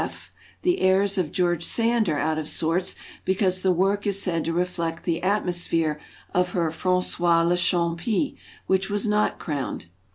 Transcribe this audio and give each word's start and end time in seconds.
F. 0.03 0.31
The 0.63 0.79
heirs 0.81 1.19
of 1.19 1.31
George 1.31 1.63
Sand 1.63 2.09
are 2.09 2.17
out 2.17 2.39
of 2.39 2.49
sorts 2.49 2.95
be 3.23 3.35
cause 3.35 3.61
the 3.61 3.71
work 3.71 4.07
is 4.07 4.19
said 4.19 4.43
to 4.45 4.51
reflect 4.51 5.03
the 5.03 5.21
atmosphere 5.21 6.01
of 6.33 6.53
her 6.53 6.71
"FranQois 6.71 7.47
le 7.47 7.55
Champi", 7.55 8.35
which 8.65 8.89
was 8.89 9.05
not 9.05 9.37
crowned. 9.37 9.85